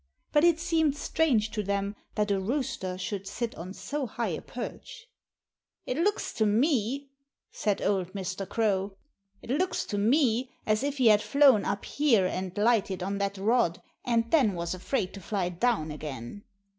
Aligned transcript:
But 0.31 0.43
it 0.43 0.59
seemed 0.59 0.95
strange 0.97 1.51
to 1.51 1.61
them 1.61 1.95
that 2.15 2.31
a 2.31 2.39
rooster 2.39 2.97
should 2.97 3.27
sit 3.27 3.53
on 3.53 3.71
so 3.75 4.07
high 4.07 4.29
a 4.29 4.41
perch. 4.41 5.05
"It 5.85 5.95
looks 5.95 6.33
to 6.33 6.45
me," 6.47 7.11
said 7.51 7.83
old 7.83 8.13
Mr. 8.13 8.49
Crow, 8.49 8.97
"it 9.43 9.51
looks 9.51 9.85
to 9.85 9.99
me 9.99 10.49
as 10.65 10.81
if 10.81 10.97
he 10.97 11.09
had 11.09 11.21
flown 11.21 11.65
up 11.65 11.85
here 11.85 12.25
and 12.25 12.57
lighted 12.57 13.03
on 13.03 13.19
that 13.19 13.37
rod 13.37 13.79
and 14.03 14.31
then 14.31 14.55
was 14.55 14.73
afraid 14.73 15.13
to 15.13 15.21
fly 15.21 15.49
down 15.49 15.91
again." 15.91 16.45